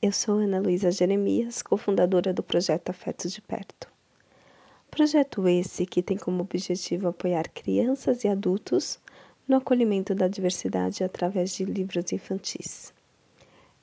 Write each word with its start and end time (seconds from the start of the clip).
Eu 0.00 0.12
sou 0.12 0.38
Ana 0.38 0.60
Luísa 0.60 0.92
Jeremias, 0.92 1.60
cofundadora 1.60 2.32
do 2.32 2.40
projeto 2.40 2.90
Afetos 2.90 3.32
de 3.32 3.42
Perto. 3.42 3.90
Projeto 4.88 5.48
esse 5.48 5.84
que 5.84 6.04
tem 6.04 6.16
como 6.16 6.40
objetivo 6.40 7.08
apoiar 7.08 7.48
crianças 7.48 8.22
e 8.22 8.28
adultos 8.28 9.00
no 9.48 9.56
acolhimento 9.56 10.14
da 10.14 10.28
diversidade 10.28 11.02
através 11.02 11.50
de 11.50 11.64
livros 11.64 12.12
infantis. 12.12 12.94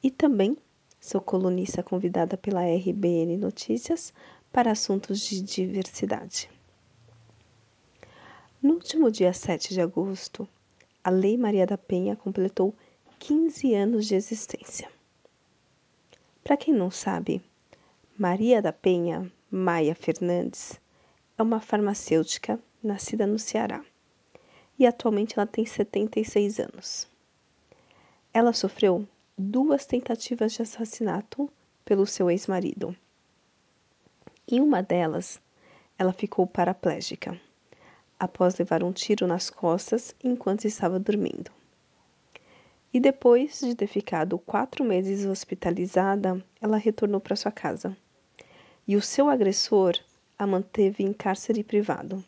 E 0.02 0.10
também 0.10 0.56
sou 1.02 1.20
colunista 1.20 1.84
convidada 1.84 2.38
pela 2.38 2.62
RBN 2.62 3.36
Notícias 3.36 4.14
para 4.54 4.72
assuntos 4.72 5.20
de 5.20 5.42
diversidade. 5.42 6.50
No 8.64 8.76
último 8.76 9.12
dia 9.12 9.34
7 9.34 9.74
de 9.74 9.82
agosto, 9.82 10.48
a 11.04 11.10
Lei 11.10 11.36
Maria 11.38 11.68
da 11.68 11.78
Penha 11.78 12.16
completou 12.16 12.74
15 13.20 13.76
anos 13.76 14.06
de 14.06 14.16
existência. 14.16 14.96
Para 16.46 16.58
quem 16.58 16.76
não 16.76 16.92
sabe, 16.92 17.42
Maria 18.16 18.62
da 18.62 18.72
Penha 18.72 19.32
Maia 19.50 19.96
Fernandes 19.96 20.80
é 21.36 21.42
uma 21.42 21.60
farmacêutica 21.60 22.60
nascida 22.84 23.26
no 23.26 23.40
Ceará 23.40 23.84
e 24.78 24.86
atualmente 24.86 25.40
ela 25.40 25.48
tem 25.48 25.66
76 25.66 26.60
anos. 26.60 27.08
Ela 28.32 28.54
sofreu 28.54 29.08
duas 29.36 29.88
tentativas 29.88 30.54
de 30.54 30.62
assassinato 30.62 31.50
pelo 31.84 32.06
seu 32.06 32.30
ex-marido. 32.30 32.96
Em 34.48 34.62
uma 34.62 34.84
delas, 34.84 35.42
ela 35.98 36.14
ficou 36.14 36.46
paraplégica 36.46 37.42
após 38.20 38.56
levar 38.60 38.84
um 38.84 38.94
tiro 38.94 39.26
nas 39.26 39.50
costas 39.50 40.14
enquanto 40.24 40.66
estava 40.66 41.00
dormindo. 41.00 41.50
E 42.96 43.00
depois 43.02 43.60
de 43.60 43.76
ter 43.76 43.88
ficado 43.88 44.40
quatro 44.40 44.82
meses 44.82 45.26
hospitalizada, 45.26 46.42
ela 46.62 46.78
retornou 46.78 47.20
para 47.20 47.36
sua 47.36 47.52
casa. 47.52 47.94
E 48.88 48.96
o 48.96 49.02
seu 49.02 49.30
agressor 49.30 49.96
a 50.40 50.48
manteve 50.48 51.04
em 51.04 51.12
cárcere 51.12 51.62
privado 51.62 52.24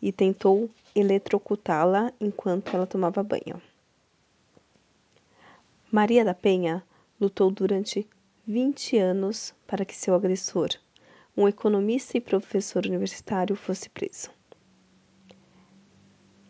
e 0.00 0.10
tentou 0.10 0.70
eletrocutá-la 0.94 2.10
enquanto 2.18 2.74
ela 2.74 2.86
tomava 2.86 3.22
banho. 3.22 3.60
Maria 5.92 6.24
da 6.24 6.32
Penha 6.32 6.82
lutou 7.20 7.50
durante 7.50 8.08
20 8.46 8.96
anos 8.96 9.54
para 9.66 9.84
que 9.84 9.94
seu 9.94 10.14
agressor, 10.14 10.70
um 11.36 11.46
economista 11.46 12.16
e 12.16 12.20
professor 12.22 12.86
universitário, 12.86 13.54
fosse 13.54 13.90
preso. 13.90 14.30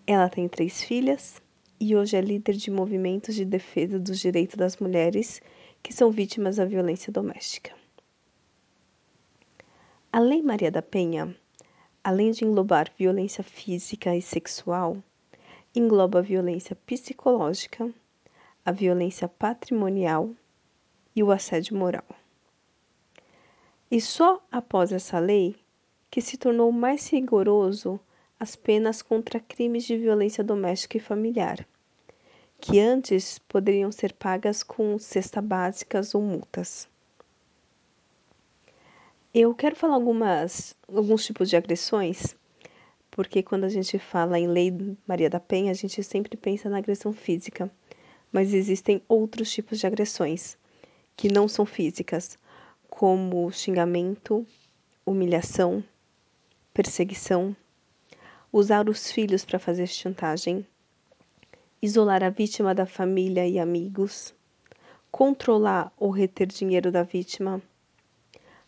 Ela 0.06 0.28
tem 0.28 0.48
três 0.48 0.80
filhas 0.80 1.42
e 1.80 1.94
hoje 1.94 2.16
é 2.16 2.20
líder 2.20 2.56
de 2.56 2.70
movimentos 2.70 3.34
de 3.34 3.44
defesa 3.44 3.98
dos 3.98 4.18
direitos 4.18 4.56
das 4.56 4.76
mulheres 4.78 5.40
que 5.82 5.92
são 5.92 6.10
vítimas 6.10 6.56
da 6.56 6.64
violência 6.64 7.12
doméstica. 7.12 7.72
A 10.12 10.18
Lei 10.18 10.42
Maria 10.42 10.70
da 10.70 10.82
Penha, 10.82 11.36
além 12.02 12.32
de 12.32 12.44
englobar 12.44 12.90
violência 12.98 13.44
física 13.44 14.16
e 14.16 14.22
sexual, 14.22 14.96
engloba 15.74 16.18
a 16.18 16.22
violência 16.22 16.74
psicológica, 16.74 17.92
a 18.64 18.72
violência 18.72 19.28
patrimonial 19.28 20.30
e 21.14 21.22
o 21.22 21.30
assédio 21.30 21.76
moral. 21.76 22.06
E 23.90 24.00
só 24.00 24.42
após 24.50 24.92
essa 24.92 25.18
lei 25.18 25.56
que 26.10 26.20
se 26.20 26.36
tornou 26.36 26.72
mais 26.72 27.08
rigoroso 27.08 28.00
as 28.40 28.54
penas 28.54 29.02
contra 29.02 29.40
crimes 29.40 29.84
de 29.84 29.96
violência 29.96 30.44
doméstica 30.44 30.96
e 30.96 31.00
familiar, 31.00 31.66
que 32.60 32.78
antes 32.78 33.38
poderiam 33.38 33.90
ser 33.90 34.12
pagas 34.12 34.62
com 34.62 34.98
cesta 34.98 35.42
básicas 35.42 36.14
ou 36.14 36.22
multas. 36.22 36.88
Eu 39.34 39.54
quero 39.54 39.76
falar 39.76 39.94
algumas, 39.94 40.74
alguns 40.86 41.24
tipos 41.24 41.50
de 41.50 41.56
agressões, 41.56 42.36
porque 43.10 43.42
quando 43.42 43.64
a 43.64 43.68
gente 43.68 43.98
fala 43.98 44.38
em 44.38 44.46
Lei 44.46 44.72
Maria 45.06 45.28
da 45.28 45.40
Penha, 45.40 45.70
a 45.70 45.74
gente 45.74 46.02
sempre 46.02 46.36
pensa 46.36 46.68
na 46.68 46.78
agressão 46.78 47.12
física, 47.12 47.70
mas 48.32 48.54
existem 48.54 49.02
outros 49.08 49.50
tipos 49.50 49.78
de 49.78 49.86
agressões 49.86 50.56
que 51.16 51.28
não 51.30 51.48
são 51.48 51.66
físicas, 51.66 52.38
como 52.88 53.50
xingamento, 53.50 54.46
humilhação, 55.04 55.82
perseguição, 56.72 57.56
usar 58.52 58.88
os 58.88 59.10
filhos 59.10 59.44
para 59.44 59.58
fazer 59.58 59.86
chantagem, 59.86 60.66
isolar 61.80 62.22
a 62.24 62.30
vítima 62.30 62.74
da 62.74 62.86
família 62.86 63.46
e 63.46 63.58
amigos, 63.58 64.34
controlar 65.10 65.92
ou 65.96 66.10
reter 66.10 66.46
dinheiro 66.46 66.90
da 66.90 67.02
vítima, 67.02 67.62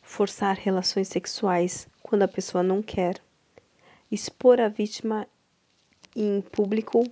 forçar 0.02 0.56
relações 0.56 1.08
sexuais 1.08 1.88
quando 2.02 2.22
a 2.22 2.28
pessoa 2.28 2.62
não 2.62 2.82
quer, 2.82 3.20
expor 4.10 4.60
a 4.60 4.68
vítima 4.68 5.26
em 6.14 6.40
público, 6.40 7.04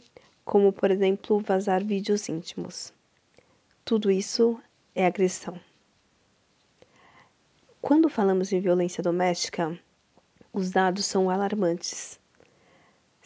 como 0.45 0.73
por 0.73 0.91
exemplo 0.91 1.41
vazar 1.41 1.85
vídeos 1.85 2.29
íntimos. 2.29 2.93
Tudo 3.85 4.11
isso 4.11 4.61
é 4.95 5.07
agressão. 5.07 5.59
Quando 7.81 8.09
falamos 8.09 8.53
em 8.53 8.61
violência 8.61 9.03
doméstica, 9.03 9.79
os 10.53 10.71
dados 10.71 11.07
são 11.07 11.31
alarmantes. 11.31 12.19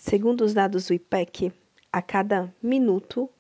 Segundo 0.05 0.45
os 0.45 0.53
dados 0.53 0.89
do 0.89 0.95
IPEC, 0.95 1.53
a 1.93 2.03
cada 2.03 2.53
minuto, 2.61 3.31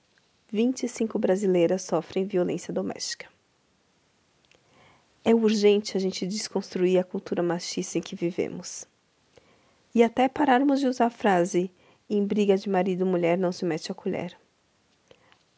25 0.49 1.19
brasileiras 1.19 1.83
sofrem 1.83 2.25
violência 2.25 2.73
doméstica. 2.73 3.27
É 5.25 5.35
urgente 5.35 5.97
a 5.97 6.01
gente 6.01 6.25
desconstruir 6.25 7.01
a 7.01 7.05
cultura 7.05 7.43
machista 7.43 7.99
em 7.99 8.01
que 8.01 8.15
vivemos. 8.15 8.87
E 9.93 10.05
até 10.05 10.29
pararmos 10.29 10.79
de 10.79 10.87
usar 10.87 11.07
a 11.07 11.11
frase 11.11 11.69
em 12.09 12.25
briga 12.25 12.57
de 12.57 12.71
marido 12.71 13.01
e 13.01 13.11
mulher 13.11 13.37
não 13.37 13.51
se 13.51 13.65
mete 13.65 13.91
a 13.91 13.95
colher. 13.95 14.39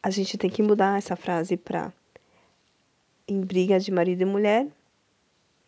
A 0.01 0.09
gente 0.09 0.39
tem 0.39 0.49
que 0.49 0.63
mudar 0.63 0.97
essa 0.97 1.15
frase 1.15 1.55
para 1.55 1.93
em 3.27 3.41
briga 3.41 3.79
de 3.79 3.91
marido 3.91 4.23
e 4.23 4.25
mulher, 4.25 4.67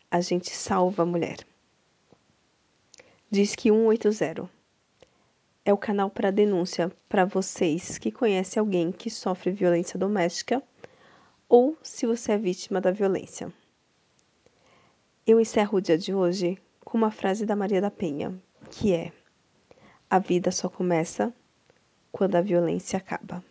a 0.10 0.20
gente 0.20 0.50
salva 0.50 1.04
a 1.04 1.06
mulher. 1.06 1.38
Diz 3.30 3.54
que 3.54 3.70
180 3.70 4.57
é 5.68 5.74
o 5.74 5.78
canal 5.78 6.10
para 6.10 6.32
denúncia 6.32 6.90
para 7.10 7.26
vocês 7.26 7.98
que 7.98 8.10
conhecem 8.10 8.58
alguém 8.58 8.90
que 8.90 9.10
sofre 9.10 9.52
violência 9.52 10.00
doméstica 10.00 10.64
ou 11.50 11.78
se 11.84 12.06
você 12.06 12.32
é 12.32 12.38
vítima 12.38 12.80
da 12.80 12.90
violência. 12.90 13.52
Eu 15.26 15.42
encerro 15.42 15.78
o 15.78 15.82
dia 15.82 15.98
de 15.98 16.14
hoje 16.14 16.58
com 16.86 16.98
uma 16.98 17.12
frase 17.12 17.46
da 17.46 17.54
Maria 17.54 17.82
da 17.82 17.92
Penha, 17.92 18.34
que 18.72 18.94
é: 18.94 19.12
A 20.10 20.20
vida 20.20 20.52
só 20.52 20.70
começa 20.70 21.34
quando 22.14 22.38
a 22.38 22.42
violência 22.42 22.96
acaba. 22.96 23.44